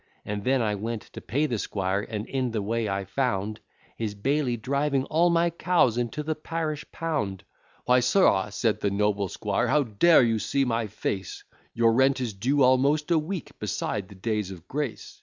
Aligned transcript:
And 0.25 0.43
then 0.43 0.63
I 0.63 0.73
went 0.73 1.03
to 1.13 1.21
pay 1.21 1.45
the 1.45 1.59
squire, 1.59 2.01
and 2.09 2.25
in 2.25 2.49
the 2.49 2.61
way 2.63 2.89
I 2.89 3.05
found, 3.05 3.59
His 3.95 4.15
bailie 4.15 4.57
driving 4.57 5.03
all 5.03 5.29
my 5.29 5.51
cows 5.51 5.95
into 5.95 6.23
the 6.23 6.33
parish 6.33 6.83
pound; 6.91 7.43
"Why, 7.85 7.99
sirrah," 7.99 8.47
said 8.51 8.79
the 8.79 8.89
noble 8.89 9.27
squire, 9.27 9.67
"how 9.67 9.83
dare 9.83 10.23
you 10.23 10.39
see 10.39 10.65
my 10.65 10.87
face, 10.87 11.43
Your 11.75 11.93
rent 11.93 12.19
is 12.19 12.33
due 12.33 12.63
almost 12.63 13.11
a 13.11 13.19
week, 13.19 13.59
beside 13.59 14.07
the 14.09 14.15
days 14.15 14.49
of 14.49 14.67
grace." 14.67 15.19